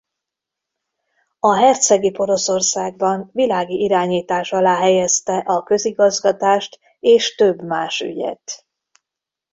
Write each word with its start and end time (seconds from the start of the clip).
A 1.39 1.55
Hercegi 1.55 2.11
Poroszországban 2.11 3.29
világi 3.33 3.83
irányítás 3.83 4.51
alá 4.51 4.75
helyezte 4.79 5.37
a 5.37 5.63
közigazgatást 5.63 6.79
és 6.99 7.35
több 7.35 7.61
más 7.61 7.99
ügyet. 8.01 8.65